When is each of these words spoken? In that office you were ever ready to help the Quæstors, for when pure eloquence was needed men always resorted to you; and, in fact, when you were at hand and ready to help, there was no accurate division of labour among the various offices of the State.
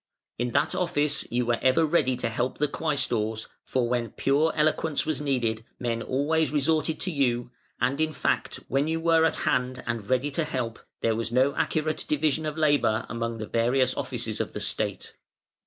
In 0.39 0.49
that 0.53 0.73
office 0.73 1.27
you 1.31 1.45
were 1.45 1.59
ever 1.61 1.85
ready 1.85 2.17
to 2.17 2.29
help 2.29 2.57
the 2.57 2.67
Quæstors, 2.67 3.45
for 3.63 3.87
when 3.87 4.09
pure 4.13 4.51
eloquence 4.55 5.05
was 5.05 5.21
needed 5.21 5.63
men 5.79 6.01
always 6.01 6.51
resorted 6.51 6.99
to 7.01 7.11
you; 7.11 7.51
and, 7.79 8.01
in 8.01 8.11
fact, 8.11 8.55
when 8.67 8.87
you 8.87 8.99
were 8.99 9.25
at 9.25 9.35
hand 9.45 9.83
and 9.85 10.09
ready 10.09 10.31
to 10.31 10.43
help, 10.43 10.79
there 11.01 11.15
was 11.15 11.31
no 11.31 11.53
accurate 11.55 12.05
division 12.07 12.47
of 12.47 12.57
labour 12.57 13.05
among 13.09 13.37
the 13.37 13.45
various 13.45 13.95
offices 13.95 14.39
of 14.39 14.53
the 14.53 14.59
State. 14.59 15.13